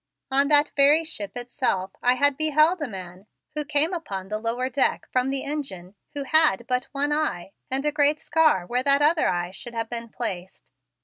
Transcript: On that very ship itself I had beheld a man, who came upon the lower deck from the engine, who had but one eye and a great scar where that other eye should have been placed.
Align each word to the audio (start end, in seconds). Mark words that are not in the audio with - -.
On 0.31 0.47
that 0.47 0.71
very 0.75 1.03
ship 1.03 1.33
itself 1.37 1.91
I 2.01 2.15
had 2.15 2.35
beheld 2.35 2.81
a 2.81 2.87
man, 2.87 3.27
who 3.53 3.63
came 3.63 3.93
upon 3.93 4.29
the 4.29 4.39
lower 4.39 4.67
deck 4.67 5.07
from 5.11 5.29
the 5.29 5.43
engine, 5.43 5.93
who 6.15 6.23
had 6.23 6.65
but 6.65 6.85
one 6.85 7.11
eye 7.11 7.51
and 7.69 7.85
a 7.85 7.91
great 7.91 8.19
scar 8.19 8.65
where 8.65 8.81
that 8.81 9.03
other 9.03 9.29
eye 9.29 9.51
should 9.51 9.75
have 9.75 9.91
been 9.91 10.09
placed. 10.09 10.71